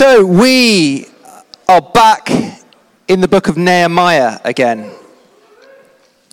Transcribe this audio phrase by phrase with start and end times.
[0.00, 1.04] So we
[1.68, 2.30] are back
[3.06, 4.90] in the book of Nehemiah again,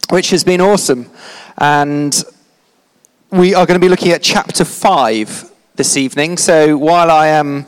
[0.09, 1.11] which has been awesome.
[1.57, 2.15] And
[3.29, 6.37] we are going to be looking at chapter 5 this evening.
[6.37, 7.65] So while I am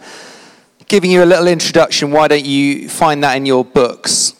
[0.87, 4.35] giving you a little introduction, why don't you find that in your books?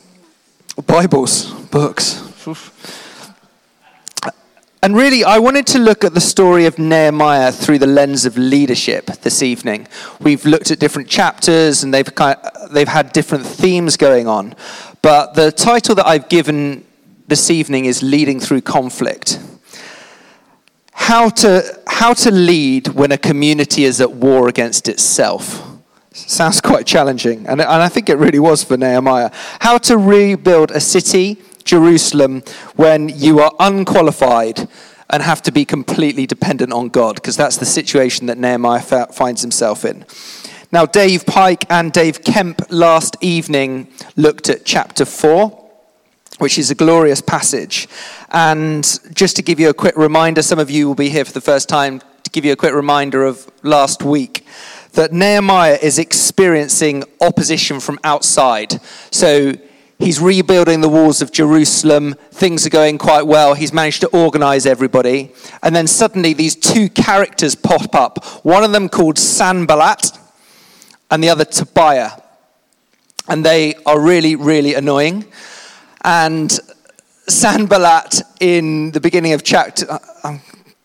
[0.87, 2.21] Bibles, books.
[4.81, 8.37] And really, I wanted to look at the story of Nehemiah through the lens of
[8.37, 9.89] leadership this evening.
[10.21, 14.55] We've looked at different chapters and they've, kind of, they've had different themes going on.
[15.01, 16.85] But the title that I've given
[17.27, 19.41] this evening is Leading Through Conflict.
[20.93, 25.61] How to, how to lead when a community is at war against itself.
[26.11, 29.29] Sounds quite challenging, and, and I think it really was for Nehemiah.
[29.59, 31.37] How to rebuild a city
[31.69, 32.41] Jerusalem
[32.75, 34.67] when you are unqualified
[35.11, 39.41] and have to be completely dependent on God, because that's the situation that Nehemiah finds
[39.41, 40.05] himself in.
[40.71, 45.49] Now, Dave Pike and Dave Kemp last evening looked at chapter 4,
[46.39, 47.87] which is a glorious passage.
[48.29, 51.33] And just to give you a quick reminder, some of you will be here for
[51.33, 54.45] the first time, to give you a quick reminder of last week
[54.93, 58.79] that Nehemiah is experiencing opposition from outside.
[59.11, 59.53] So
[59.99, 62.15] He's rebuilding the walls of Jerusalem.
[62.31, 63.53] Things are going quite well.
[63.53, 65.33] He's managed to organize everybody.
[65.61, 68.23] And then suddenly these two characters pop up.
[68.45, 70.11] One of them called Sanballat
[71.11, 72.11] and the other Tobiah.
[73.27, 75.25] And they are really, really annoying.
[76.01, 76.57] And
[77.27, 80.41] Sanballat in the beginning of chapter, uh, I'm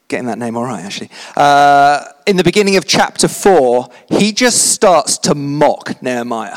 [0.08, 1.10] getting that name all right actually.
[1.36, 6.56] Uh, in the beginning of chapter four, he just starts to mock Nehemiah.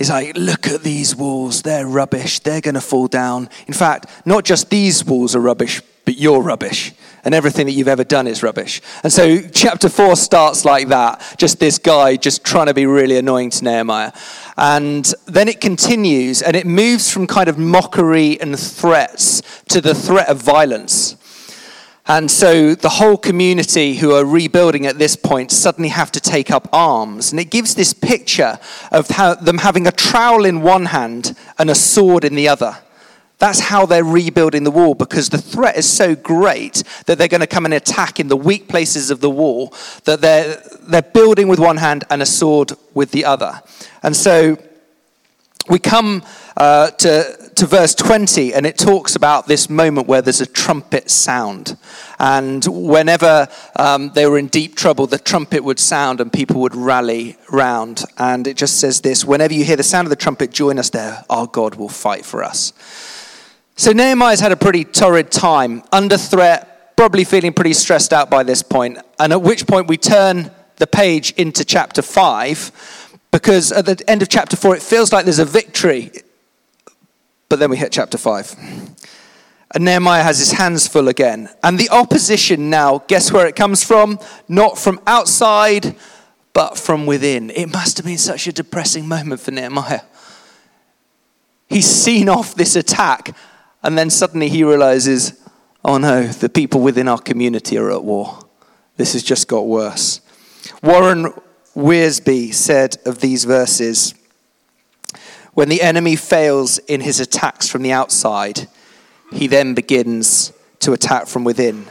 [0.00, 3.50] He's like, look at these walls, they're rubbish, they're going to fall down.
[3.66, 6.94] In fact, not just these walls are rubbish, but you're rubbish.
[7.22, 8.80] And everything that you've ever done is rubbish.
[9.02, 13.18] And so chapter four starts like that just this guy just trying to be really
[13.18, 14.12] annoying to Nehemiah.
[14.56, 19.94] And then it continues and it moves from kind of mockery and threats to the
[19.94, 21.18] threat of violence.
[22.10, 26.50] And so the whole community who are rebuilding at this point suddenly have to take
[26.50, 27.30] up arms.
[27.30, 28.58] And it gives this picture
[28.90, 32.76] of them having a trowel in one hand and a sword in the other.
[33.38, 37.42] That's how they're rebuilding the wall because the threat is so great that they're going
[37.42, 39.72] to come and attack in the weak places of the wall
[40.02, 43.62] that they're, they're building with one hand and a sword with the other.
[44.02, 44.58] And so
[45.68, 46.24] we come
[46.56, 51.10] uh, to, to verse 20, and it talks about this moment where there's a trumpet
[51.10, 51.76] sound.
[52.18, 56.74] And whenever um, they were in deep trouble, the trumpet would sound and people would
[56.74, 58.06] rally round.
[58.16, 60.88] And it just says this whenever you hear the sound of the trumpet, join us
[60.88, 61.22] there.
[61.28, 62.72] Our God will fight for us.
[63.76, 68.42] So Nehemiah's had a pretty torrid time, under threat, probably feeling pretty stressed out by
[68.42, 68.96] this point.
[69.18, 74.22] And at which point we turn the page into chapter 5, because at the end
[74.22, 76.10] of chapter 4, it feels like there's a victory
[77.50, 78.56] but then we hit chapter 5.
[79.74, 81.50] And Nehemiah has his hands full again.
[81.62, 84.18] And the opposition now, guess where it comes from?
[84.48, 85.94] Not from outside,
[86.52, 87.50] but from within.
[87.50, 90.00] It must have been such a depressing moment for Nehemiah.
[91.68, 93.36] He's seen off this attack,
[93.82, 95.40] and then suddenly he realizes,
[95.84, 98.38] oh no, the people within our community are at war.
[98.96, 100.20] This has just got worse.
[100.82, 101.32] Warren
[101.76, 104.14] Wiersbe said of these verses,
[105.54, 108.68] when the enemy fails in his attacks from the outside,
[109.32, 111.86] he then begins to attack from within.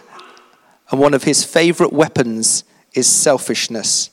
[0.92, 4.10] And one of his favorite weapons is selfishness.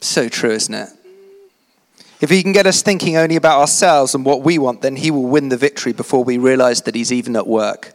[0.00, 0.88] So true, isn't it?
[2.20, 5.10] If he can get us thinking only about ourselves and what we want, then he
[5.10, 7.94] will win the victory before we realize that he's even at work.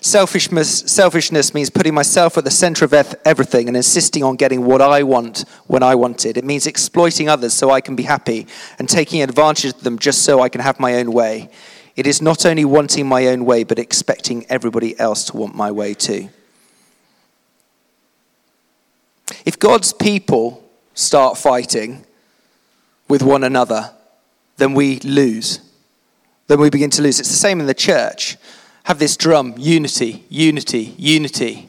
[0.00, 2.94] Selfishness, selfishness means putting myself at the center of
[3.24, 6.36] everything and insisting on getting what I want when I want it.
[6.36, 8.46] It means exploiting others so I can be happy
[8.78, 11.50] and taking advantage of them just so I can have my own way.
[11.96, 15.72] It is not only wanting my own way, but expecting everybody else to want my
[15.72, 16.28] way too.
[19.44, 22.04] If God's people start fighting
[23.08, 23.90] with one another,
[24.58, 25.60] then we lose.
[26.46, 27.18] Then we begin to lose.
[27.18, 28.36] It's the same in the church
[28.88, 31.68] have this drum unity, unity, unity.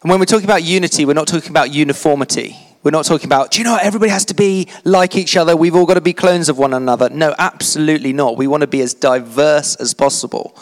[0.00, 2.56] And when we're talking about unity, we're not talking about uniformity.
[2.82, 5.54] We're not talking about, do you know what, everybody has to be like each other.
[5.54, 7.10] We've all got to be clones of one another.
[7.10, 8.38] No, absolutely not.
[8.38, 10.56] We want to be as diverse as possible.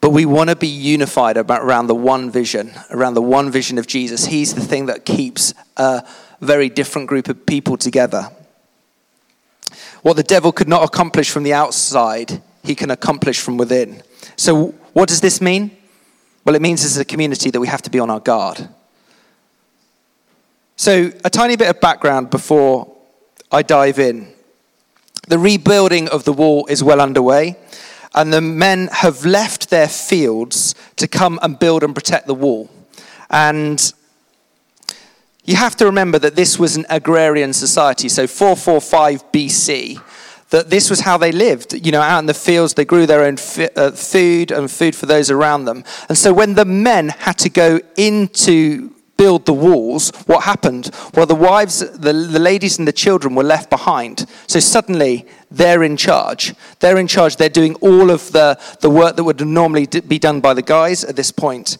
[0.00, 3.86] But we want to be unified around the one vision, around the one vision of
[3.86, 4.24] Jesus.
[4.24, 6.08] He's the thing that keeps a
[6.40, 8.30] very different group of people together.
[10.00, 14.02] What the devil could not accomplish from the outside, he can accomplish from within.
[14.38, 15.76] So, what does this mean?
[16.44, 18.68] Well, it means as a community that we have to be on our guard.
[20.76, 22.96] So, a tiny bit of background before
[23.50, 24.32] I dive in.
[25.26, 27.56] The rebuilding of the wall is well underway,
[28.14, 32.70] and the men have left their fields to come and build and protect the wall.
[33.30, 33.92] And
[35.44, 40.00] you have to remember that this was an agrarian society, so 445 BC,
[40.50, 41.74] that this was how they lived.
[41.84, 43.36] You know, out in the fields, they grew their own
[43.76, 45.84] uh, food and food for those around them.
[46.08, 50.90] And so when the men had to go into build the walls, what happened?
[51.12, 54.26] Well, the wives, the, the ladies, and the children were left behind.
[54.46, 56.54] So suddenly they're in charge.
[56.78, 57.36] They're in charge.
[57.36, 61.04] They're doing all of the, the work that would normally be done by the guys
[61.04, 61.78] at this point.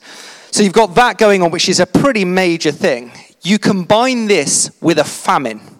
[0.50, 3.12] So you've got that going on, which is a pretty major thing.
[3.42, 5.77] You combine this with a famine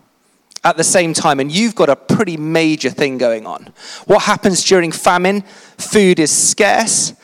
[0.64, 3.72] at the same time, and you've got a pretty major thing going on.
[4.06, 5.42] What happens during famine?
[5.76, 7.14] Food is scarce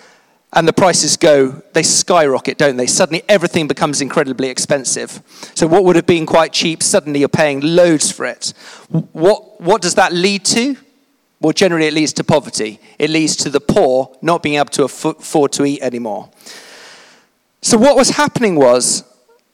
[0.55, 2.87] and the prices go, they skyrocket, don't they?
[2.87, 5.21] Suddenly everything becomes incredibly expensive.
[5.55, 8.55] So what would have been quite cheap, suddenly you're paying loads for it.
[8.89, 10.77] What, what does that lead to?
[11.41, 12.79] Well, generally it leads to poverty.
[13.01, 16.31] It leads to the poor not being able to afford to eat anymore.
[17.61, 19.03] So what was happening was,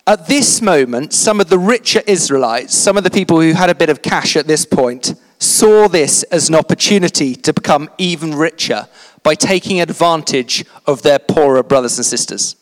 [0.07, 3.75] at this moment, some of the richer Israelites, some of the people who had a
[3.75, 8.89] bit of cash at this point, saw this as an opportunity to become even richer
[9.23, 12.57] by taking advantage of their poorer brothers and sisters.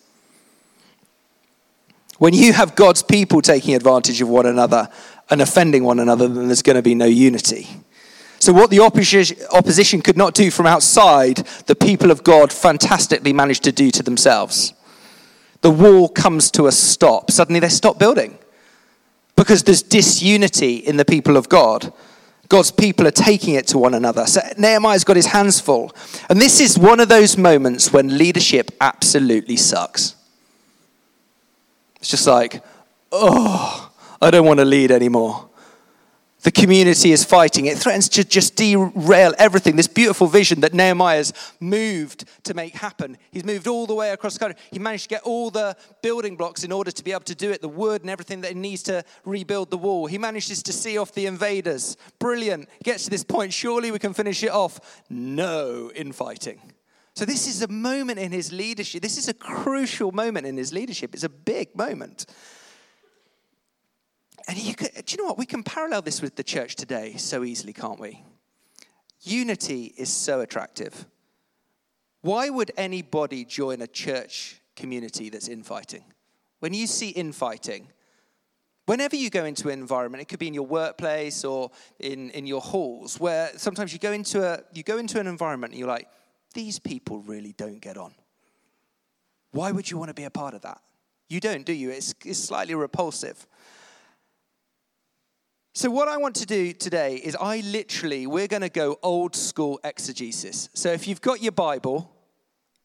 [2.18, 4.88] When you have God's people taking advantage of one another
[5.30, 7.68] and offending one another, then there's going to be no unity.
[8.40, 13.64] So, what the opposition could not do from outside, the people of God fantastically managed
[13.64, 14.74] to do to themselves.
[15.60, 17.30] The wall comes to a stop.
[17.30, 18.38] Suddenly they stop building
[19.36, 21.92] because there's disunity in the people of God.
[22.48, 24.26] God's people are taking it to one another.
[24.26, 25.94] So Nehemiah's got his hands full.
[26.30, 30.16] And this is one of those moments when leadership absolutely sucks.
[31.96, 32.62] It's just like,
[33.12, 33.90] oh,
[34.22, 35.47] I don't want to lead anymore.
[36.42, 37.66] The community is fighting.
[37.66, 39.74] It threatens to just derail everything.
[39.74, 43.18] This beautiful vision that Nehemiah's moved to make happen.
[43.32, 44.60] He's moved all the way across the country.
[44.70, 47.50] He managed to get all the building blocks in order to be able to do
[47.50, 50.06] it, the wood and everything that he needs to rebuild the wall.
[50.06, 51.96] He manages to see off the invaders.
[52.20, 52.68] Brilliant.
[52.84, 53.52] Gets to this point.
[53.52, 55.02] Surely we can finish it off.
[55.10, 56.60] No infighting.
[57.14, 59.02] So, this is a moment in his leadership.
[59.02, 61.14] This is a crucial moment in his leadership.
[61.14, 62.26] It's a big moment.
[64.48, 65.36] And you could, do you know what?
[65.36, 68.24] We can parallel this with the church today so easily, can't we?
[69.20, 71.06] Unity is so attractive.
[72.22, 76.02] Why would anybody join a church community that's infighting?
[76.60, 77.88] When you see infighting,
[78.86, 82.46] whenever you go into an environment, it could be in your workplace or in, in
[82.46, 85.88] your halls, where sometimes you go into a you go into an environment and you're
[85.88, 86.08] like,
[86.54, 88.14] these people really don't get on.
[89.52, 90.80] Why would you want to be a part of that?
[91.28, 91.90] You don't, do you?
[91.90, 93.46] It's, it's slightly repulsive.
[95.78, 99.36] So, what I want to do today is I literally, we're going to go old
[99.36, 100.68] school exegesis.
[100.74, 102.10] So, if you've got your Bible,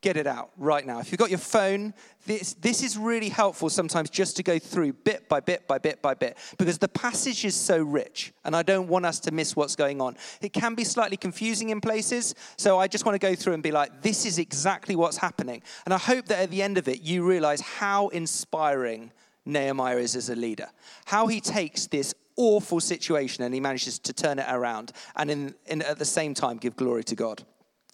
[0.01, 0.99] get it out right now.
[0.99, 1.95] If you've got your phone,
[2.27, 6.03] this, this is really helpful sometimes just to go through bit by bit by bit
[6.03, 9.55] by bit because the passage is so rich and I don't want us to miss
[9.55, 10.15] what's going on.
[10.39, 13.63] It can be slightly confusing in places, so I just want to go through and
[13.63, 15.63] be like, this is exactly what's happening.
[15.85, 19.11] And I hope that at the end of it, you realize how inspiring
[19.45, 20.67] Nehemiah is as a leader.
[21.05, 25.55] How he takes this awful situation and he manages to turn it around and in,
[25.65, 27.43] in, at the same time give glory to God.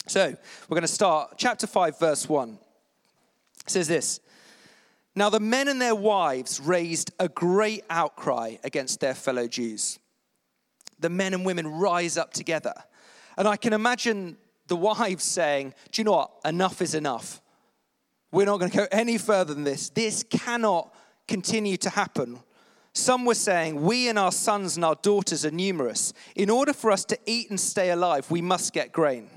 [0.07, 0.35] So
[0.67, 2.57] we're going to start chapter 5, verse 1.
[3.65, 4.19] It says this
[5.15, 9.99] Now the men and their wives raised a great outcry against their fellow Jews.
[10.99, 12.73] The men and women rise up together.
[13.37, 16.31] And I can imagine the wives saying, Do you know what?
[16.43, 17.41] Enough is enough.
[18.31, 19.89] We're not going to go any further than this.
[19.89, 20.93] This cannot
[21.27, 22.39] continue to happen.
[22.99, 26.13] Some were saying, We and our sons and our daughters are numerous.
[26.35, 29.29] In order for us to eat and stay alive, we must get grain.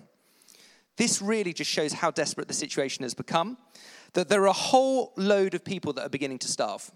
[0.97, 3.57] This really just shows how desperate the situation has become.
[4.15, 6.91] That there are a whole load of people that are beginning to starve.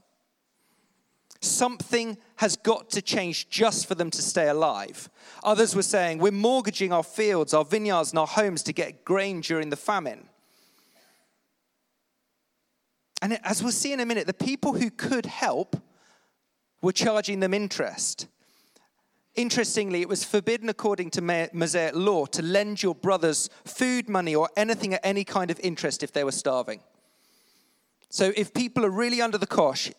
[1.40, 5.08] Something has got to change just for them to stay alive.
[5.44, 9.40] Others were saying, We're mortgaging our fields, our vineyards, and our homes to get grain
[9.40, 10.28] during the famine.
[13.22, 15.76] And as we'll see in a minute, the people who could help
[16.86, 18.28] were charging them interest.
[19.34, 21.20] Interestingly, it was forbidden according to
[21.52, 26.04] Mosaic law to lend your brothers food money or anything at any kind of interest
[26.04, 26.80] if they were starving.
[28.08, 29.90] So if people are really under the cosh,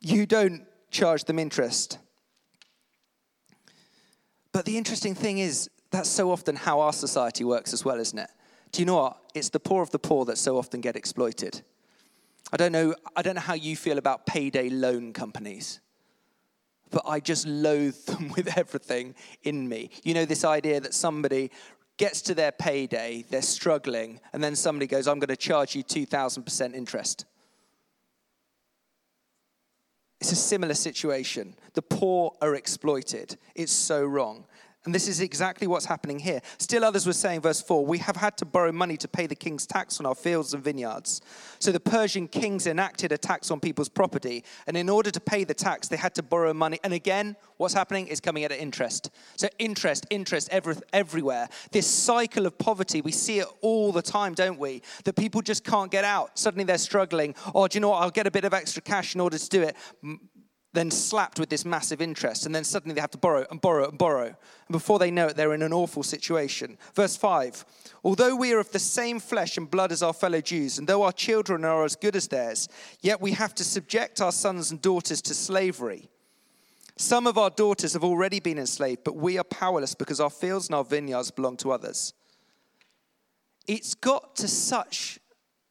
[0.00, 1.98] you don't charge them interest.
[4.52, 8.18] But the interesting thing is, that's so often how our society works as well, isn't
[8.18, 8.30] it?
[8.70, 9.18] Do you know what?
[9.34, 11.62] It's the poor of the poor that so often get exploited.
[12.52, 15.80] I don't know, I don't know how you feel about payday loan companies.
[16.90, 19.90] But I just loathe them with everything in me.
[20.02, 21.50] You know, this idea that somebody
[21.96, 25.82] gets to their payday, they're struggling, and then somebody goes, I'm going to charge you
[25.82, 27.24] 2,000% interest.
[30.20, 31.54] It's a similar situation.
[31.74, 33.36] The poor are exploited.
[33.54, 34.46] It's so wrong.
[34.88, 36.40] And this is exactly what's happening here.
[36.56, 39.34] Still, others were saying, verse 4, we have had to borrow money to pay the
[39.34, 41.20] king's tax on our fields and vineyards.
[41.58, 44.44] So the Persian kings enacted a tax on people's property.
[44.66, 46.80] And in order to pay the tax, they had to borrow money.
[46.82, 49.10] And again, what's happening is coming at an interest.
[49.36, 51.50] So interest, interest every, everywhere.
[51.70, 54.80] This cycle of poverty, we see it all the time, don't we?
[55.04, 56.38] That people just can't get out.
[56.38, 57.34] Suddenly they're struggling.
[57.54, 58.02] Oh, do you know what?
[58.02, 59.76] I'll get a bit of extra cash in order to do it
[60.74, 63.88] then slapped with this massive interest, and then suddenly they have to borrow and borrow
[63.88, 64.26] and borrow.
[64.26, 64.36] And
[64.70, 66.76] before they know it, they're in an awful situation.
[66.94, 67.64] Verse 5
[68.04, 71.02] Although we are of the same flesh and blood as our fellow Jews, and though
[71.02, 72.68] our children are as good as theirs,
[73.00, 76.10] yet we have to subject our sons and daughters to slavery.
[76.96, 80.66] Some of our daughters have already been enslaved, but we are powerless because our fields
[80.66, 82.12] and our vineyards belong to others.
[83.66, 85.18] It's got to such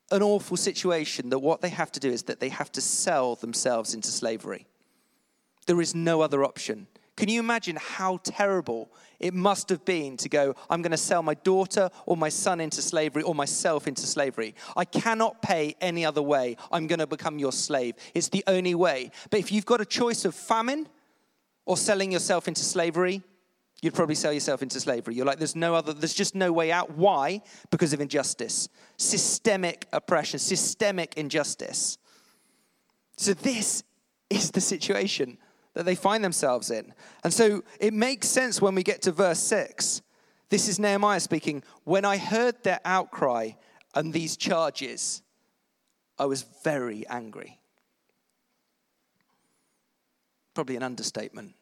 [0.09, 3.35] an awful situation that what they have to do is that they have to sell
[3.35, 4.65] themselves into slavery.
[5.67, 6.87] There is no other option.
[7.17, 11.23] Can you imagine how terrible it must have been to go, I'm going to sell
[11.23, 14.53] my daughter or my son into slavery or myself into slavery?
[14.75, 16.57] I cannot pay any other way.
[16.71, 17.95] I'm going to become your slave.
[18.13, 19.11] It's the only way.
[19.31, 20.87] But if you've got a choice of famine
[21.65, 23.23] or selling yourself into slavery,
[23.81, 25.15] you'd probably sell yourself into slavery.
[25.15, 26.91] You're like, there's no other, there's just no way out.
[26.91, 27.41] Why?
[27.71, 31.97] Because of injustice, systemic oppression, systemic injustice.
[33.17, 33.83] So, this
[34.29, 35.39] is the situation
[35.77, 36.91] that they find themselves in.
[37.23, 40.01] And so it makes sense when we get to verse 6.
[40.49, 41.61] This is Nehemiah speaking.
[41.83, 43.51] When I heard their outcry
[43.93, 45.21] and these charges,
[46.17, 47.59] I was very angry.
[50.55, 51.53] Probably an understatement.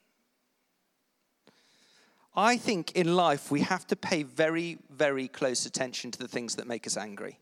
[2.37, 6.55] I think in life we have to pay very, very close attention to the things
[6.55, 7.37] that make us angry.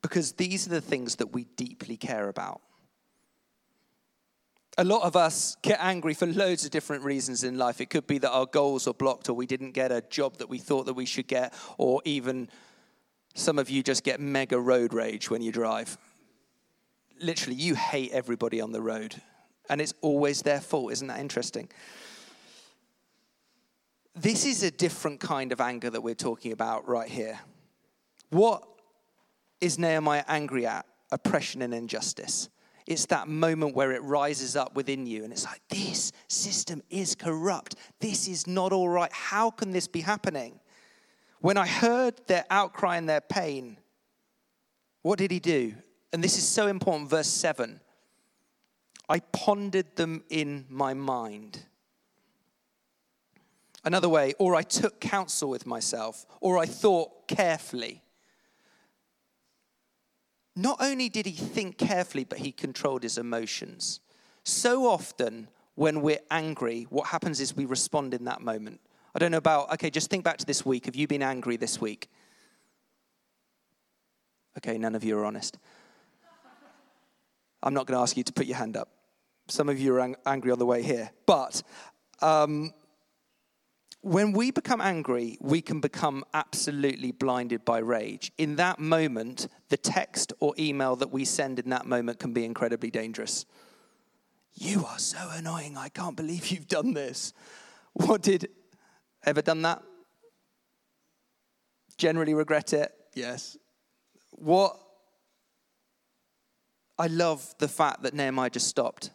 [0.00, 2.62] Because these are the things that we deeply care about
[4.78, 7.80] a lot of us get angry for loads of different reasons in life.
[7.80, 10.48] It could be that our goals are blocked, or we didn't get a job that
[10.48, 12.48] we thought that we should get, or even
[13.34, 15.98] some of you just get mega road rage when you drive.
[17.20, 19.20] Literally, you hate everybody on the road,
[19.68, 20.92] and it's always their fault.
[20.92, 21.68] Isn't that interesting?
[24.14, 27.40] This is a different kind of anger that we're talking about right here.
[28.30, 28.62] What
[29.60, 30.86] is Nehemiah angry at?
[31.10, 32.48] Oppression and injustice.
[32.86, 37.14] It's that moment where it rises up within you and it's like, this system is
[37.14, 37.76] corrupt.
[38.00, 39.12] This is not all right.
[39.12, 40.58] How can this be happening?
[41.40, 43.76] When I heard their outcry and their pain,
[45.02, 45.74] what did he do?
[46.12, 47.80] And this is so important, verse 7.
[49.08, 51.64] I pondered them in my mind.
[53.84, 58.01] Another way, or I took counsel with myself, or I thought carefully.
[60.54, 64.00] Not only did he think carefully, but he controlled his emotions.
[64.44, 68.80] So often, when we're angry, what happens is we respond in that moment.
[69.14, 70.86] I don't know about, okay, just think back to this week.
[70.86, 72.08] Have you been angry this week?
[74.58, 75.58] Okay, none of you are honest.
[77.62, 78.88] I'm not going to ask you to put your hand up.
[79.48, 81.10] Some of you are ang- angry on the way here.
[81.26, 81.62] But
[82.20, 82.72] um,
[84.02, 88.32] when we become angry, we can become absolutely blinded by rage.
[88.36, 92.44] In that moment, the text or email that we send in that moment can be
[92.44, 93.46] incredibly dangerous.
[94.54, 95.76] You are so annoying.
[95.76, 97.32] I can't believe you've done this.
[97.92, 98.48] What did
[99.24, 99.82] ever done that?
[101.96, 102.92] Generally regret it?
[103.14, 103.56] Yes.
[104.30, 104.76] What
[106.98, 109.10] I love the fact that Nehemiah just stopped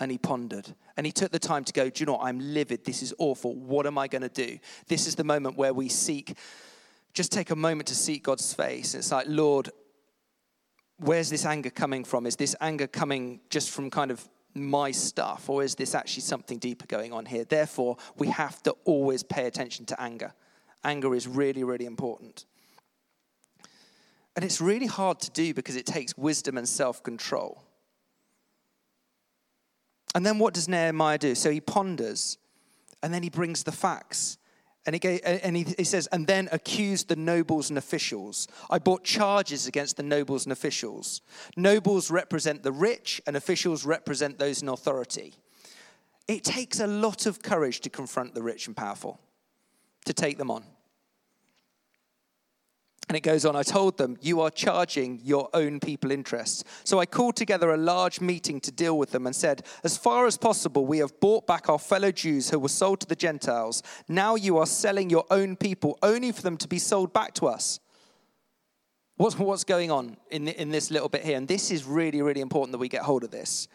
[0.00, 0.74] and he pondered.
[0.96, 2.24] And he took the time to go, Do you know what?
[2.24, 2.84] I'm livid.
[2.84, 3.54] This is awful.
[3.54, 4.58] What am I going to do?
[4.88, 6.36] This is the moment where we seek,
[7.12, 8.94] just take a moment to seek God's face.
[8.94, 9.70] It's like, Lord,
[10.96, 12.26] where's this anger coming from?
[12.26, 16.58] Is this anger coming just from kind of my stuff, or is this actually something
[16.58, 17.44] deeper going on here?
[17.44, 20.32] Therefore, we have to always pay attention to anger.
[20.82, 22.46] Anger is really, really important.
[24.34, 27.62] And it's really hard to do because it takes wisdom and self control.
[30.14, 31.34] And then what does Nehemiah do?
[31.34, 32.38] So he ponders
[33.02, 34.38] and then he brings the facts.
[34.86, 38.48] And, he, says, and then accused the nobles and officials.
[38.70, 41.20] I brought charges against the nobles and officials.
[41.54, 45.34] Nobles represent the rich, and officials represent those in authority.
[46.26, 49.20] It takes a lot of courage to confront the rich and powerful,
[50.06, 50.64] to take them on.
[53.10, 56.62] And it goes on, I told them, You are charging your own people interests.
[56.84, 60.26] So I called together a large meeting to deal with them and said, As far
[60.26, 63.82] as possible, we have bought back our fellow Jews who were sold to the Gentiles.
[64.06, 67.48] Now you are selling your own people only for them to be sold back to
[67.48, 67.80] us.
[69.16, 71.36] What's, what's going on in, the, in this little bit here?
[71.36, 73.66] And this is really, really important that we get hold of this.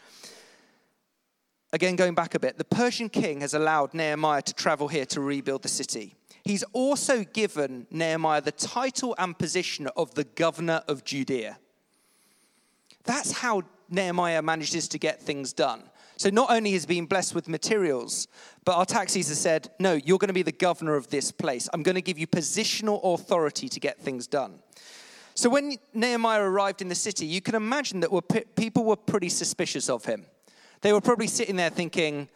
[1.73, 5.19] Again, going back a bit, the Persian king has allowed Nehemiah to travel here to
[5.19, 6.15] rebuild the city.
[6.45, 11.57] He's also given Nehemiah the title and position of the governor of Judea.
[13.03, 15.89] That's how Nehemiah manages to get things done.
[16.17, 18.27] So not only has he been blessed with materials,
[18.63, 21.67] but Artaxerxes has said, No, you're going to be the governor of this place.
[21.73, 24.59] I'm going to give you positional authority to get things done.
[25.33, 29.89] So when Nehemiah arrived in the city, you can imagine that people were pretty suspicious
[29.89, 30.25] of him.
[30.81, 32.29] They were probably sitting there thinking,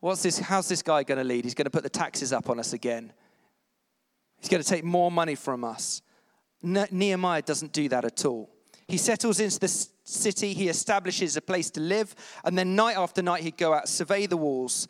[0.00, 0.38] What's this?
[0.38, 1.44] How's this guy going to lead?
[1.44, 3.12] He's going to put the taxes up on us again.
[4.42, 6.02] He's going to take more money from us.
[6.62, 8.50] Nehemiah doesn't do that at all.
[8.88, 13.22] He settles into the city, he establishes a place to live, and then night after
[13.22, 14.88] night he'd go out, survey the walls,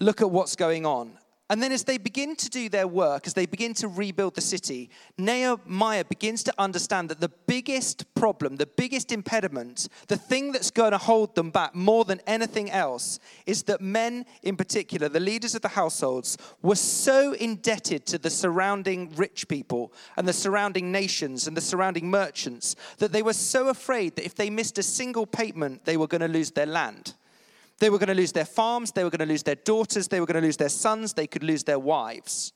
[0.00, 1.16] look at what's going on.
[1.52, 4.40] And then, as they begin to do their work, as they begin to rebuild the
[4.40, 10.70] city, Nehemiah begins to understand that the biggest problem, the biggest impediment, the thing that's
[10.70, 15.20] going to hold them back more than anything else is that men, in particular, the
[15.20, 20.90] leaders of the households, were so indebted to the surrounding rich people and the surrounding
[20.90, 24.82] nations and the surrounding merchants that they were so afraid that if they missed a
[24.82, 27.12] single payment, they were going to lose their land.
[27.82, 30.20] They were going to lose their farms, they were going to lose their daughters, they
[30.20, 32.52] were going to lose their sons, they could lose their wives.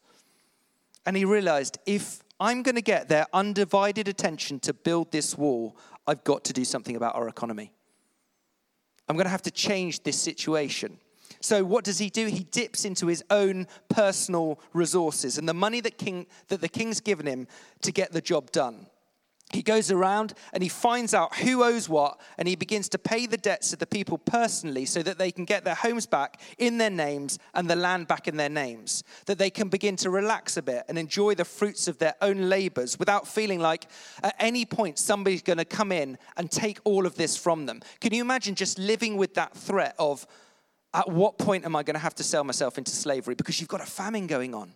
[1.04, 5.76] And he realized if I'm going to get their undivided attention to build this wall,
[6.06, 7.72] I've got to do something about our economy.
[9.08, 10.96] I'm going to have to change this situation.
[11.40, 12.26] So what does he do?
[12.26, 17.00] He dips into his own personal resources and the money that king that the king's
[17.00, 17.48] given him
[17.82, 18.86] to get the job done.
[19.52, 23.26] He goes around and he finds out who owes what, and he begins to pay
[23.26, 26.78] the debts of the people personally so that they can get their homes back in
[26.78, 29.04] their names and the land back in their names.
[29.26, 32.48] That they can begin to relax a bit and enjoy the fruits of their own
[32.48, 33.86] labors without feeling like
[34.24, 37.80] at any point somebody's going to come in and take all of this from them.
[38.00, 40.26] Can you imagine just living with that threat of
[40.92, 43.68] at what point am I going to have to sell myself into slavery because you've
[43.68, 44.72] got a famine going on?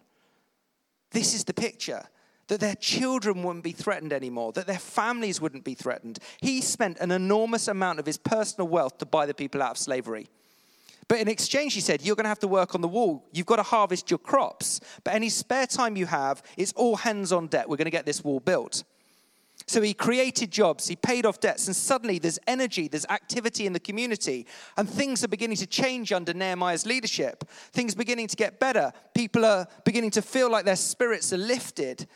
[1.10, 2.04] This is the picture
[2.50, 6.18] that their children wouldn't be threatened anymore, that their families wouldn't be threatened.
[6.40, 9.78] He spent an enormous amount of his personal wealth to buy the people out of
[9.78, 10.26] slavery.
[11.06, 13.24] But in exchange, he said, You're going to have to work on the wall.
[13.32, 14.80] You've got to harvest your crops.
[15.04, 17.68] But any spare time you have, it's all hands on deck.
[17.68, 18.82] We're going to get this wall built.
[19.66, 23.72] So he created jobs, he paid off debts, and suddenly there's energy, there's activity in
[23.72, 27.48] the community, and things are beginning to change under Nehemiah's leadership.
[27.70, 28.92] Things beginning to get better.
[29.14, 32.08] People are beginning to feel like their spirits are lifted.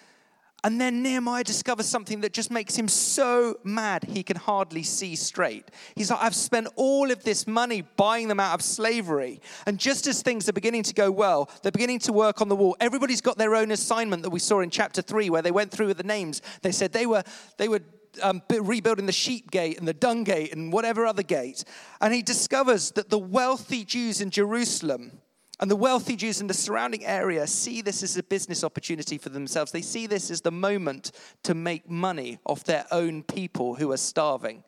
[0.65, 5.15] And then Nehemiah discovers something that just makes him so mad he can hardly see
[5.15, 5.71] straight.
[5.95, 9.43] He's like, I've spent all of this money buying them out of slavery.
[9.67, 12.57] And just as things are beginning to go well, they're beginning to work on the
[12.57, 12.79] wall.
[12.81, 15.89] Everybody's got their own assignment that we saw in chapter three, where they went through
[15.89, 16.41] with the names.
[16.63, 17.25] They said they were,
[17.59, 17.81] they were
[18.23, 21.65] um, rebuilding the sheep gate and the dung gate and whatever other gate.
[22.01, 25.21] And he discovers that the wealthy Jews in Jerusalem
[25.65, 29.31] and the wealthy Jews in the surrounding area see this as a business opportunity for
[29.31, 29.73] themselves.
[29.73, 31.11] They see this as the moment
[31.45, 34.63] to make money off their own people who are starving.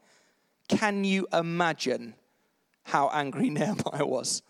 [0.68, 2.14] Can you imagine
[2.84, 4.40] how angry Nehemiah was?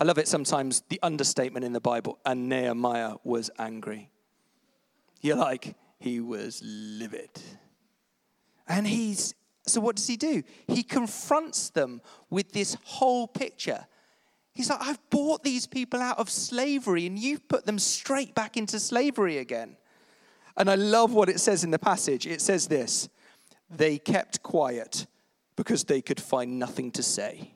[0.00, 4.10] I love it sometimes, the understatement in the Bible, and Nehemiah was angry.
[5.20, 7.30] You're like, he was livid.
[8.66, 9.36] And he's,
[9.68, 10.42] so what does he do?
[10.66, 13.86] He confronts them with this whole picture
[14.58, 18.56] He's like, I've bought these people out of slavery and you've put them straight back
[18.56, 19.76] into slavery again.
[20.56, 22.26] And I love what it says in the passage.
[22.26, 23.08] It says this
[23.70, 25.06] they kept quiet
[25.54, 27.52] because they could find nothing to say.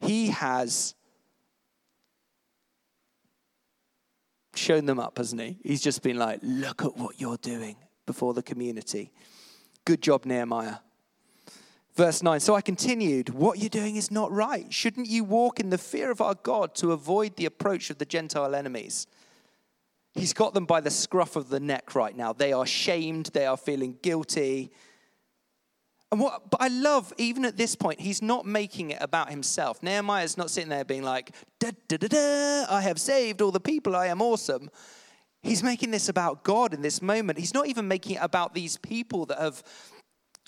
[0.00, 0.96] He has
[4.56, 5.56] shown them up, hasn't he?
[5.62, 9.12] He's just been like, look at what you're doing before the community.
[9.84, 10.78] Good job, Nehemiah.
[11.94, 14.72] Verse 9 So I continued, What you're doing is not right.
[14.72, 18.04] Shouldn't you walk in the fear of our God to avoid the approach of the
[18.04, 19.06] Gentile enemies?
[20.14, 22.32] He's got them by the scruff of the neck right now.
[22.32, 24.70] They are shamed, they are feeling guilty.
[26.10, 29.82] And what, but I love, even at this point, he's not making it about himself.
[29.82, 33.60] Nehemiah's not sitting there being like, da, da, da, da, I have saved all the
[33.60, 34.68] people, I am awesome.
[35.42, 37.38] He's making this about God in this moment.
[37.38, 39.62] He's not even making it about these people that have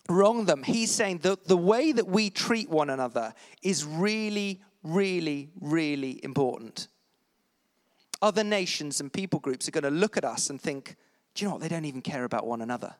[0.09, 0.63] wrong them.
[0.63, 6.89] He's saying that the way that we treat one another is really, really, really important.
[8.25, 10.97] other nations and people groups are going to look at us and think,
[11.35, 11.63] do you know what?
[11.63, 12.95] They don't even care about one another.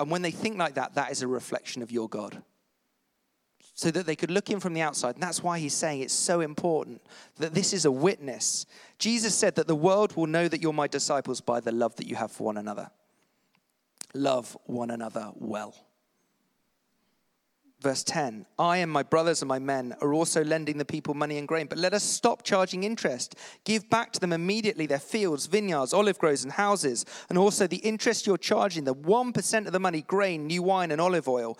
[0.00, 2.42] And when they think like that, that is a reflection of your God.
[3.74, 5.14] So that they could look in from the outside.
[5.14, 7.02] And that's why he's saying it's so important
[7.36, 8.64] that this is a witness.
[8.98, 12.06] Jesus said that the world will know that you're my disciples by the love that
[12.06, 12.90] you have for one another.
[14.14, 15.74] Love one another well.
[17.80, 21.38] Verse 10 I and my brothers and my men are also lending the people money
[21.38, 23.36] and grain, but let us stop charging interest.
[23.64, 27.78] Give back to them immediately their fields, vineyards, olive groves, and houses, and also the
[27.78, 31.58] interest you're charging, the 1% of the money, grain, new wine, and olive oil.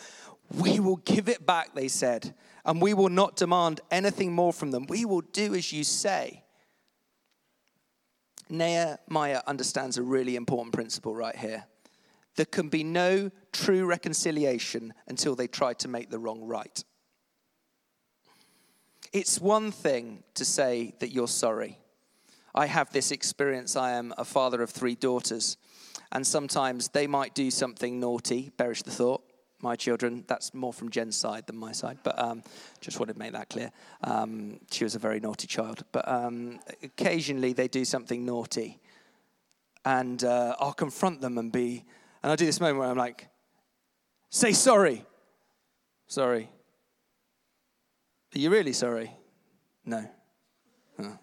[0.58, 2.34] We will give it back, they said,
[2.66, 4.86] and we will not demand anything more from them.
[4.88, 6.44] We will do as you say.
[8.50, 11.64] Nehemiah understands a really important principle right here.
[12.40, 16.82] There can be no true reconciliation until they try to make the wrong right.
[19.12, 21.76] It's one thing to say that you're sorry.
[22.54, 23.76] I have this experience.
[23.76, 25.58] I am a father of three daughters,
[26.12, 29.22] and sometimes they might do something naughty, perish the thought.
[29.60, 32.42] My children, that's more from Jen's side than my side, but um,
[32.80, 33.70] just wanted to make that clear.
[34.02, 38.80] Um, she was a very naughty child, but um, occasionally they do something naughty,
[39.84, 41.84] and uh, I'll confront them and be
[42.22, 43.28] and I do this moment where I'm like,
[44.28, 45.04] say sorry.
[46.06, 46.50] Sorry.
[48.34, 49.12] Are you really sorry?
[49.84, 50.08] No.
[50.98, 51.18] Oh.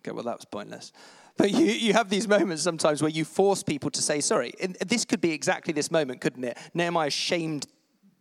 [0.00, 0.92] Okay, well, that was pointless.
[1.36, 4.52] But you, you have these moments sometimes where you force people to say sorry.
[4.60, 6.58] And this could be exactly this moment, couldn't it?
[6.74, 7.66] Nehemiah shamed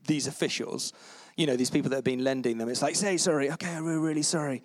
[0.06, 0.94] these officials,
[1.36, 2.70] you know, these people that have been lending them.
[2.70, 3.52] It's like, say sorry.
[3.52, 4.64] Okay, really, really sorry.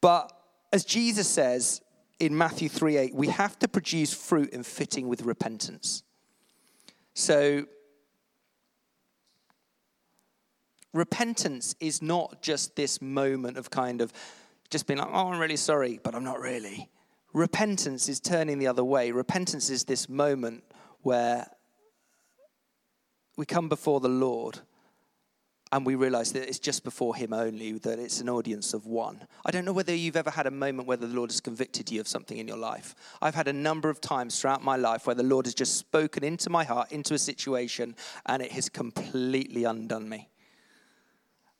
[0.00, 0.32] But
[0.72, 1.82] as Jesus says
[2.18, 6.02] in Matthew 3 8, we have to produce fruit in fitting with repentance.
[7.20, 7.66] So,
[10.94, 14.10] repentance is not just this moment of kind of
[14.70, 16.88] just being like, oh, I'm really sorry, but I'm not really.
[17.34, 19.12] Repentance is turning the other way.
[19.12, 20.64] Repentance is this moment
[21.02, 21.46] where
[23.36, 24.60] we come before the Lord
[25.72, 29.26] and we realize that it's just before Him only, that it's an audience of one.
[29.46, 32.00] I don't know whether you've ever had a moment where the Lord has convicted you
[32.00, 32.94] of something in your life.
[33.22, 36.24] I've had a number of times throughout my life where the Lord has just spoken
[36.24, 37.94] into my heart, into a situation,
[38.26, 40.28] and it has completely undone me.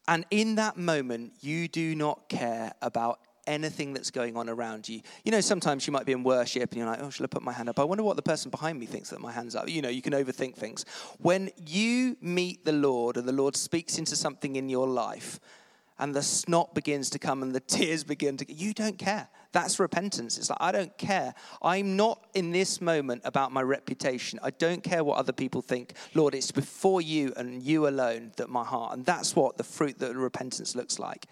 [0.08, 5.00] And in that moment, you do not care about anything that's going on around you.
[5.24, 7.42] You know, sometimes you might be in worship and you're like, oh, shall I put
[7.42, 7.78] my hand up?
[7.78, 9.68] I wonder what the person behind me thinks that my hand's up.
[9.68, 10.84] You know, you can overthink things.
[11.18, 15.40] When you meet the Lord and the Lord speaks into something in your life,
[16.00, 19.78] and the snot begins to come and the tears begin to you don't care that's
[19.78, 24.50] repentance it's like i don't care i'm not in this moment about my reputation i
[24.50, 28.64] don't care what other people think lord it's before you and you alone that my
[28.64, 31.26] heart and that's what the fruit that repentance looks like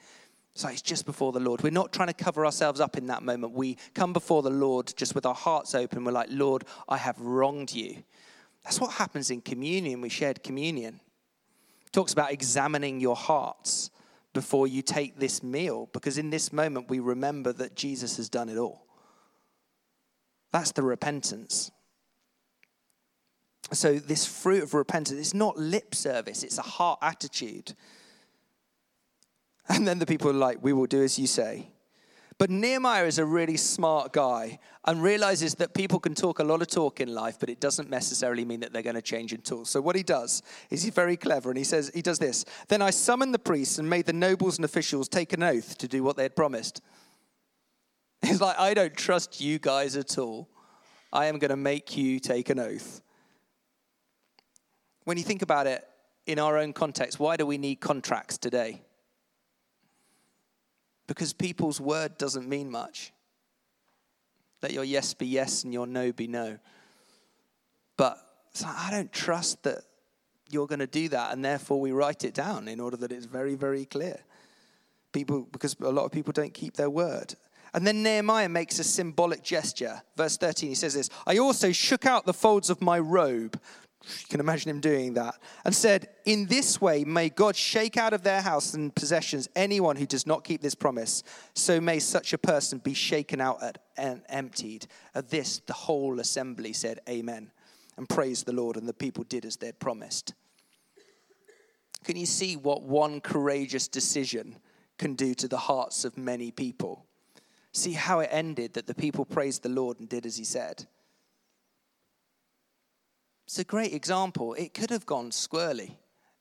[0.59, 1.63] so it's just before the Lord.
[1.63, 3.53] We're not trying to cover ourselves up in that moment.
[3.53, 6.05] We come before the Lord just with our hearts open.
[6.05, 8.03] We're like, Lord, I have wronged you.
[8.65, 10.01] That's what happens in communion.
[10.01, 10.99] We shared communion.
[11.87, 13.91] It talks about examining your hearts
[14.35, 18.49] before you take this meal, because in this moment we remember that Jesus has done
[18.49, 18.85] it all.
[20.51, 21.71] That's the repentance.
[23.71, 27.77] So, this fruit of repentance is not lip service, it's a heart attitude.
[29.75, 31.71] And then the people are like, We will do as you say.
[32.39, 36.63] But Nehemiah is a really smart guy and realizes that people can talk a lot
[36.63, 39.41] of talk in life, but it doesn't necessarily mean that they're going to change in
[39.41, 39.67] talk.
[39.67, 42.45] So what he does is he's very clever and he says, he does this.
[42.69, 45.89] Then I summoned the priests and made the nobles and officials take an oath to
[45.89, 46.81] do what they had promised.
[48.23, 50.49] He's like, I don't trust you guys at all.
[51.13, 53.01] I am going to make you take an oath.
[55.05, 55.85] When you think about it
[56.27, 58.83] in our own context, why do we need contracts today?
[61.09, 63.13] Because people's word doesn't mean much.
[64.63, 66.59] Let your yes be yes and your no be no.
[67.97, 68.19] But
[68.63, 69.79] like, I don't trust that
[70.51, 73.27] you're going to do that, and therefore we write it down in order that it's
[73.27, 74.19] very, very clear.
[75.13, 77.35] People, because a lot of people don't keep their word.
[77.75, 80.03] And then Nehemiah makes a symbolic gesture.
[80.17, 83.61] Verse 13, he says this I also shook out the folds of my robe
[84.05, 85.35] you can imagine him doing that,
[85.65, 89.97] and said, In this way, may God shake out of their house and possessions anyone
[89.97, 91.23] who does not keep this promise.
[91.55, 94.87] So may such a person be shaken out and emptied.
[95.15, 97.51] At this, the whole assembly said, Amen,
[97.97, 100.35] and praised the Lord, and the people did as they had promised.
[102.05, 104.57] Can you see what one courageous decision
[104.97, 107.05] can do to the hearts of many people?
[107.73, 110.87] See how it ended that the people praised the Lord and did as he said.
[113.49, 114.53] It's a great example.
[114.53, 115.93] It could have gone squirrely.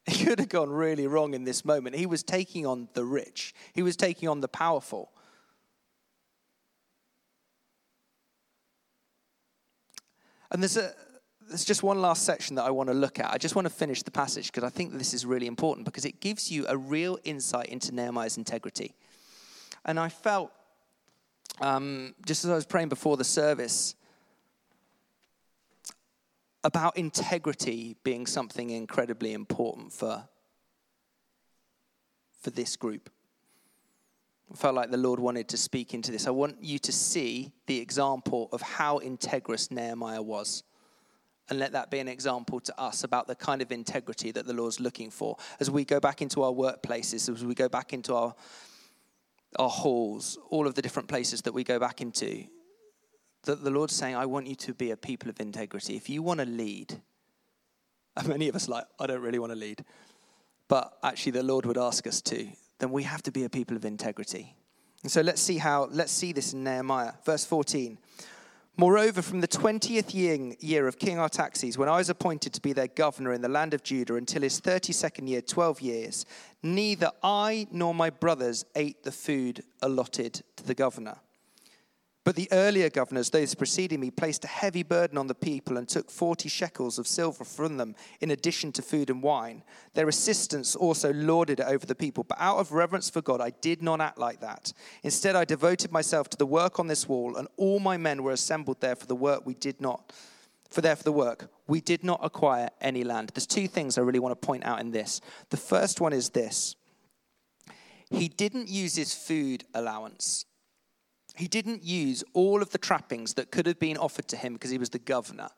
[0.06, 1.96] It could have gone really wrong in this moment.
[1.96, 5.14] He was taking on the rich, he was taking on the powerful.
[10.52, 10.92] And there's, a,
[11.48, 13.32] there's just one last section that I want to look at.
[13.32, 16.04] I just want to finish the passage because I think this is really important because
[16.04, 18.96] it gives you a real insight into Nehemiah's integrity.
[19.86, 20.52] And I felt,
[21.62, 23.96] um, just as I was praying before the service,
[26.68, 30.28] about integrity being something incredibly important for,
[32.42, 33.10] for this group.
[34.52, 36.28] I felt like the Lord wanted to speak into this.
[36.28, 40.64] I want you to see the example of how integrous Nehemiah was.
[41.50, 44.54] And let that be an example to us about the kind of integrity that the
[44.54, 48.14] Lord's looking for as we go back into our workplaces, as we go back into
[48.14, 48.36] our,
[49.58, 52.44] our halls, all of the different places that we go back into.
[53.44, 55.96] That the Lord's saying, I want you to be a people of integrity.
[55.96, 57.02] If you want to lead,
[58.16, 59.86] and many of us like, I don't really want to lead.
[60.68, 62.48] But actually, the Lord would ask us to
[62.80, 64.56] then we have to be a people of integrity.
[65.04, 67.14] And so let's see how, let's see this in Nehemiah.
[67.24, 67.98] Verse 14.
[68.80, 70.14] Moreover, from the 20th
[70.60, 73.74] year of King Artaxerxes, when I was appointed to be their governor in the land
[73.74, 76.26] of Judah until his 32nd year, 12 years,
[76.62, 81.18] neither I nor my brothers ate the food allotted to the governor.
[82.28, 85.88] But the earlier governors, those preceding me, placed a heavy burden on the people and
[85.88, 89.64] took 40 shekels of silver from them in addition to food and wine.
[89.94, 92.26] Their assistants also lorded it over the people.
[92.26, 94.74] But out of reverence for God, I did not act like that.
[95.04, 98.34] Instead, I devoted myself to the work on this wall, and all my men were
[98.34, 100.12] assembled there for the work we did not.
[100.70, 103.32] For there for the work, we did not acquire any land.
[103.34, 105.22] There's two things I really want to point out in this.
[105.50, 106.76] The first one is this
[108.10, 110.44] he didn't use his food allowance
[111.38, 114.72] he didn't use all of the trappings that could have been offered to him because
[114.72, 115.50] he was the governor.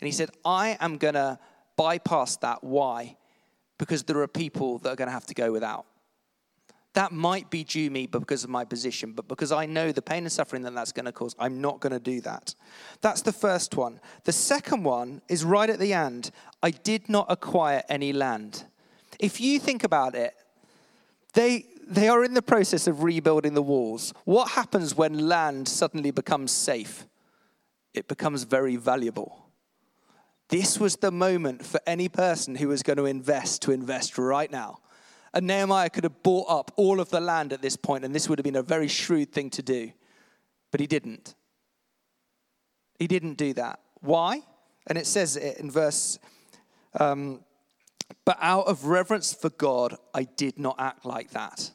[0.00, 1.38] And he said, I am going to
[1.76, 2.62] bypass that.
[2.62, 3.16] Why?
[3.78, 5.86] Because there are people that are going to have to go without.
[6.94, 10.22] That might be due me because of my position, but because I know the pain
[10.22, 12.54] and suffering that that's going to cause, I'm not going to do that.
[13.02, 14.00] That's the first one.
[14.24, 16.30] The second one is right at the end
[16.62, 18.64] I did not acquire any land.
[19.20, 20.34] If you think about it,
[21.34, 24.12] they, they are in the process of rebuilding the walls.
[24.24, 27.06] What happens when land suddenly becomes safe?
[27.94, 29.46] It becomes very valuable.
[30.48, 34.50] This was the moment for any person who was going to invest to invest right
[34.50, 34.78] now.
[35.32, 38.28] And Nehemiah could have bought up all of the land at this point, and this
[38.28, 39.92] would have been a very shrewd thing to do.
[40.70, 41.34] But he didn't.
[42.98, 43.80] He didn't do that.
[44.00, 44.42] Why?
[44.86, 46.18] And it says it in verse
[46.98, 47.40] um,
[48.24, 51.70] but out of reverence for God, I did not act like that.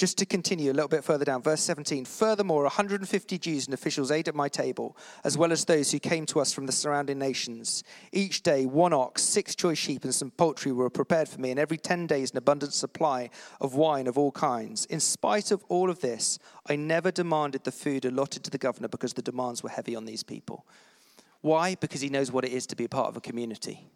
[0.00, 2.06] Just to continue a little bit further down, verse 17.
[2.06, 6.24] Furthermore, 150 Jews and officials ate at my table, as well as those who came
[6.24, 7.84] to us from the surrounding nations.
[8.10, 11.60] Each day, one ox, six choice sheep, and some poultry were prepared for me, and
[11.60, 13.28] every 10 days, an abundant supply
[13.60, 14.86] of wine of all kinds.
[14.86, 18.88] In spite of all of this, I never demanded the food allotted to the governor
[18.88, 20.64] because the demands were heavy on these people.
[21.42, 21.74] Why?
[21.74, 23.86] Because he knows what it is to be a part of a community.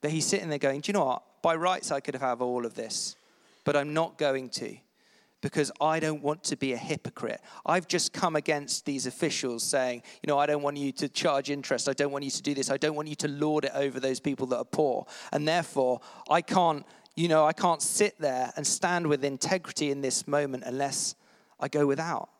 [0.00, 1.22] But he's sitting there going, Do you know what?
[1.40, 3.14] By rights, I could have all of this,
[3.62, 4.76] but I'm not going to
[5.44, 7.38] because I don't want to be a hypocrite.
[7.66, 11.50] I've just come against these officials saying, you know, I don't want you to charge
[11.50, 11.86] interest.
[11.86, 12.70] I don't want you to do this.
[12.70, 15.06] I don't want you to lord it over those people that are poor.
[15.32, 20.00] And therefore, I can't, you know, I can't sit there and stand with integrity in
[20.00, 21.14] this moment unless
[21.60, 22.30] I go without.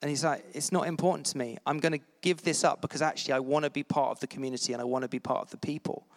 [0.00, 1.58] And he's like, it's not important to me.
[1.64, 4.26] I'm going to give this up because actually I want to be part of the
[4.26, 6.08] community and I want to be part of the people.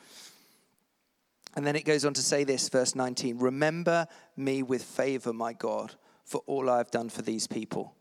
[1.55, 5.53] And then it goes on to say this, verse 19 Remember me with favor, my
[5.53, 5.93] God,
[6.25, 7.95] for all I've done for these people.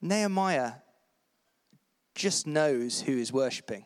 [0.00, 0.72] Nehemiah
[2.14, 3.84] just knows who he's worshiping,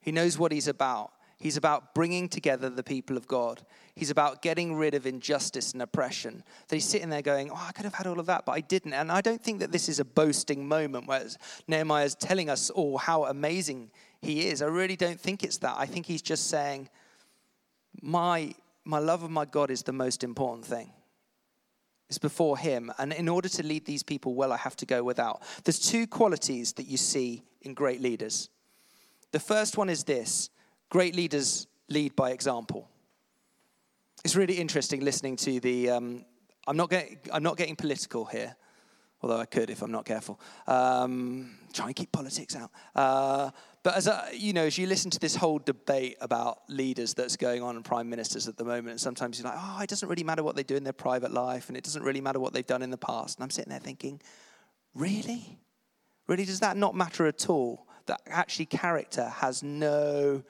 [0.00, 1.10] he knows what he's about.
[1.36, 3.60] He's about bringing together the people of God.
[3.94, 6.42] He's about getting rid of injustice and oppression.
[6.68, 8.60] That he's sitting there going, Oh, I could have had all of that, but I
[8.60, 8.94] didn't.
[8.94, 11.26] And I don't think that this is a boasting moment where
[11.68, 13.90] Nehemiah is telling us all how amazing
[14.22, 14.62] he is.
[14.62, 15.74] I really don't think it's that.
[15.76, 16.88] I think he's just saying,
[18.00, 20.92] My, my love of my God is the most important thing.
[22.14, 22.92] It's before him.
[22.96, 25.42] And in order to lead these people well, I have to go without.
[25.64, 28.50] There's two qualities that you see in great leaders.
[29.32, 30.48] The first one is this
[30.90, 32.88] Great leaders lead by example.
[34.24, 35.90] It's really interesting listening to the.
[35.90, 36.24] Um,
[36.68, 37.18] I'm not getting.
[37.32, 38.54] I'm not getting political here,
[39.24, 40.38] although I could if I'm not careful.
[40.66, 42.70] Um, try and keep politics out.
[42.94, 43.50] Uh,
[43.82, 47.36] but as a, you know, as you listen to this whole debate about leaders that's
[47.36, 50.08] going on and prime ministers at the moment, and sometimes you're like, oh, it doesn't
[50.08, 52.52] really matter what they do in their private life, and it doesn't really matter what
[52.52, 53.38] they've done in the past.
[53.38, 54.20] And I'm sitting there thinking,
[54.94, 55.58] really,
[56.28, 57.86] really, does that not matter at all?
[58.06, 60.42] That actually character has no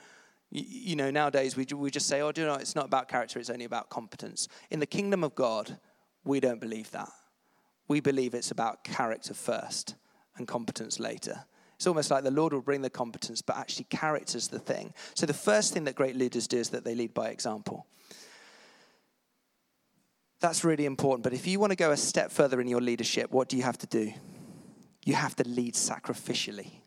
[0.56, 3.40] you know, nowadays we, we just say, oh, do you know, it's not about character,
[3.40, 4.46] it's only about competence.
[4.70, 5.78] In the kingdom of God,
[6.24, 7.08] we don't believe that.
[7.88, 9.94] We believe it's about character first
[10.36, 11.44] and competence later.
[11.76, 14.94] It's almost like the Lord will bring the competence, but actually, character's the thing.
[15.14, 17.86] So, the first thing that great leaders do is that they lead by example.
[20.40, 21.24] That's really important.
[21.24, 23.62] But if you want to go a step further in your leadership, what do you
[23.62, 24.12] have to do?
[25.04, 26.80] You have to lead sacrificially.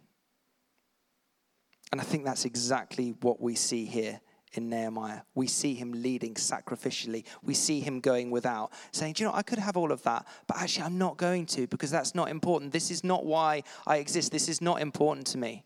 [1.91, 4.19] And I think that's exactly what we see here
[4.53, 5.21] in Nehemiah.
[5.35, 7.25] We see him leading sacrificially.
[7.43, 10.25] We see him going without, saying, Do you know, I could have all of that,
[10.47, 12.71] but actually I'm not going to because that's not important.
[12.71, 14.31] This is not why I exist.
[14.31, 15.63] This is not important to me.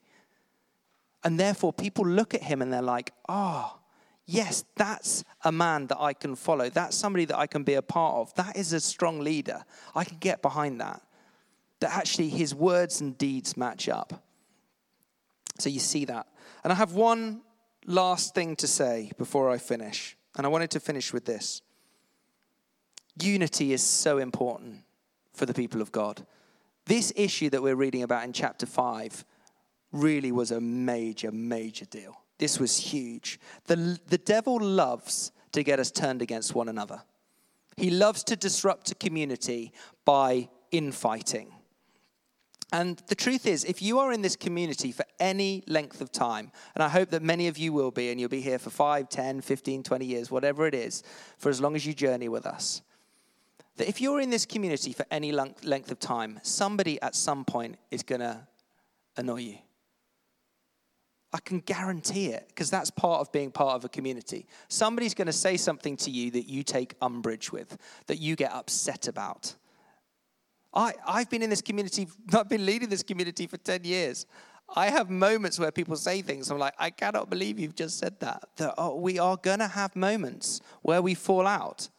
[1.23, 3.77] And therefore, people look at him and they're like, Oh,
[4.25, 6.69] yes, that's a man that I can follow.
[6.69, 8.33] That's somebody that I can be a part of.
[8.35, 9.63] That is a strong leader.
[9.95, 11.01] I can get behind that.
[11.79, 14.23] That actually his words and deeds match up.
[15.59, 16.27] So you see that.
[16.63, 17.41] And I have one
[17.85, 20.17] last thing to say before I finish.
[20.37, 21.61] And I wanted to finish with this.
[23.21, 24.83] Unity is so important
[25.33, 26.25] for the people of God.
[26.85, 29.25] This issue that we're reading about in chapter 5
[29.91, 32.17] really was a major, major deal.
[32.37, 33.39] This was huge.
[33.65, 37.01] The, the devil loves to get us turned against one another.
[37.77, 39.73] He loves to disrupt a community
[40.05, 41.53] by infighting.
[42.71, 46.51] And the truth is, if you are in this community for any length of time,
[46.73, 49.09] and I hope that many of you will be, and you'll be here for 5,
[49.09, 51.03] 10, 15, 20 years, whatever it is,
[51.37, 52.81] for as long as you journey with us,
[53.75, 57.77] that if you're in this community for any length of time, somebody at some point
[57.89, 58.47] is going to
[59.17, 59.57] annoy you.
[61.33, 64.47] I can guarantee it because that's part of being part of a community.
[64.67, 68.51] Somebody's going to say something to you that you take umbrage with, that you get
[68.51, 69.55] upset about.
[70.73, 74.25] I, I've been in this community, I've been leading this community for 10 years.
[74.73, 76.49] I have moments where people say things.
[76.49, 78.43] I'm like, I cannot believe you've just said that.
[78.55, 81.89] that oh, we are going to have moments where we fall out.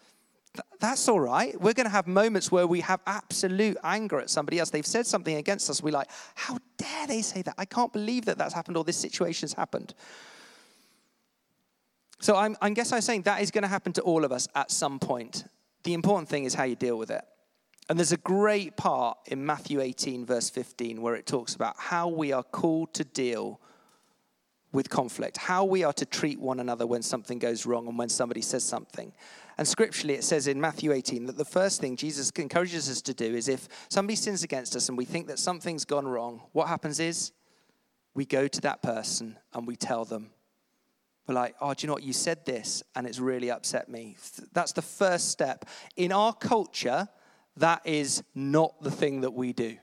[0.80, 1.58] That's all right.
[1.60, 4.70] We're going to have moments where we have absolute anger at somebody else.
[4.70, 5.82] They've said something against us.
[5.82, 7.54] We're like, how dare they say that?
[7.58, 9.94] I can't believe that that's happened or this situation's happened.
[12.20, 14.48] So I'm, I guess I'm saying that is going to happen to all of us
[14.54, 15.44] at some point.
[15.84, 17.22] The important thing is how you deal with it.
[17.88, 22.08] And there's a great part in Matthew 18, verse 15, where it talks about how
[22.08, 23.60] we are called to deal
[24.72, 28.08] with conflict, how we are to treat one another when something goes wrong and when
[28.08, 29.12] somebody says something.
[29.58, 33.12] And scripturally, it says in Matthew 18 that the first thing Jesus encourages us to
[33.14, 36.68] do is if somebody sins against us and we think that something's gone wrong, what
[36.68, 37.32] happens is
[38.14, 40.30] we go to that person and we tell them.
[41.26, 42.02] We're like, oh, do you know what?
[42.02, 44.16] You said this and it's really upset me.
[44.52, 45.66] That's the first step.
[45.96, 47.08] In our culture,
[47.56, 49.76] that is not the thing that we do.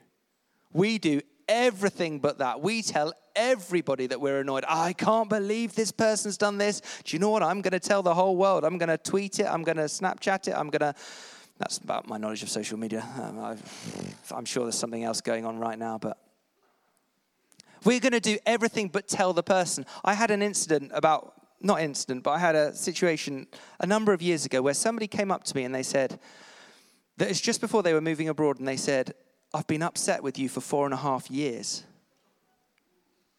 [0.72, 2.62] We do everything but that.
[2.62, 4.66] We tell everybody that we're annoyed.
[4.68, 6.82] I can't believe this person's done this.
[7.04, 7.44] Do you know what?
[7.44, 8.64] I'm going to tell the whole world.
[8.64, 9.46] I'm going to tweet it.
[9.46, 10.54] I'm going to Snapchat it.
[10.54, 10.94] I'm going to.
[11.58, 13.06] That's about my knowledge of social media.
[13.22, 13.58] Um,
[14.32, 16.18] I'm sure there's something else going on right now, but
[17.84, 19.86] we're going to do everything but tell the person.
[20.06, 23.48] I had an incident about, not incident, but I had a situation
[23.80, 26.20] a number of years ago where somebody came up to me and they said,
[27.20, 29.14] that it's just before they were moving abroad and they said,
[29.54, 31.84] I've been upset with you for four and a half years.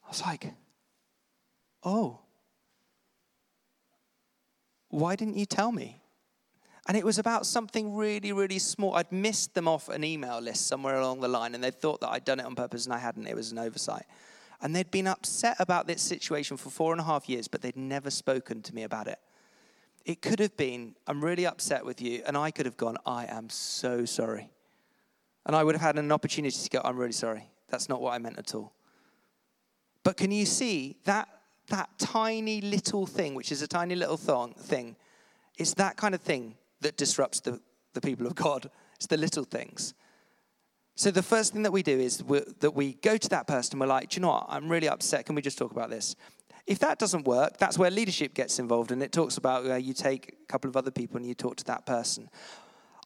[0.04, 0.52] I was like,
[1.82, 2.20] oh,
[4.90, 6.00] why didn't you tell me?
[6.88, 8.96] And it was about something really, really small.
[8.96, 12.08] I'd missed them off an email list somewhere along the line, and they thought that
[12.08, 13.26] I'd done it on purpose, and I hadn't.
[13.26, 14.06] It was an oversight.
[14.60, 17.76] And they'd been upset about this situation for four and a half years, but they'd
[17.76, 19.18] never spoken to me about it.
[20.04, 23.26] It could have been, I'm really upset with you, and I could have gone, I
[23.26, 24.50] am so sorry.
[25.46, 27.50] And I would have had an opportunity to go, I'm really sorry.
[27.68, 28.72] That's not what I meant at all.
[30.02, 31.28] But can you see that
[31.70, 34.96] that tiny little thing, which is a tiny little thong, thing,
[35.56, 37.60] it's that kind of thing that disrupts the,
[37.94, 38.70] the people of God.
[38.96, 39.94] It's the little things.
[40.96, 42.18] So the first thing that we do is
[42.60, 44.46] that we go to that person we're like, do you know what?
[44.48, 45.26] I'm really upset.
[45.26, 46.14] Can we just talk about this?
[46.66, 49.94] If that doesn't work, that's where leadership gets involved, and it talks about where you
[49.94, 52.28] take a couple of other people and you talk to that person.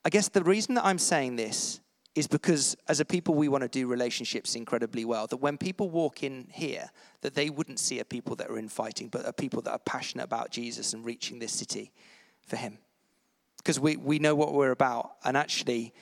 [0.05, 1.81] I guess the reason that I'm saying this
[2.15, 5.91] is because as a people we want to do relationships incredibly well that when people
[5.91, 6.91] walk in here
[7.23, 10.25] that they wouldn't see a people that are infighting but a people that are passionate
[10.25, 11.93] about jesus and reaching this city
[12.47, 12.79] for him
[13.59, 15.93] because we, we know what we're about and actually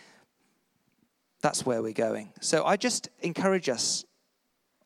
[1.41, 4.05] that's where we're going so i just encourage us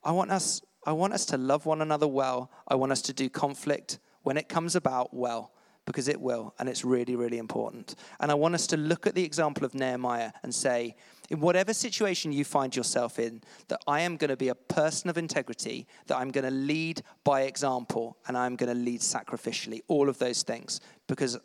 [0.04, 3.12] i want us i want us to love one another well i want us to
[3.12, 5.52] do conflict when it comes about well
[5.86, 7.94] because it will, and it's really, really important.
[8.18, 10.96] And I want us to look at the example of Nehemiah and say,
[11.30, 15.08] in whatever situation you find yourself in, that I am going to be a person
[15.08, 19.80] of integrity, that I'm going to lead by example, and I'm going to lead sacrificially.
[19.86, 21.38] All of those things, because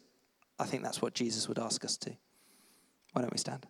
[0.60, 2.12] I think that's what Jesus would ask us to.
[3.14, 3.68] Why don't we stand?